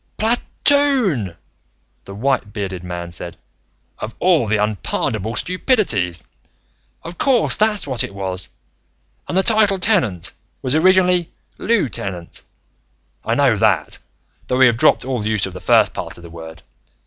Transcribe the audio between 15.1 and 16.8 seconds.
use of the first part of the word.